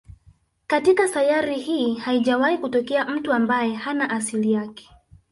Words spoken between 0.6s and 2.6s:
Katika sayari hii haijawahi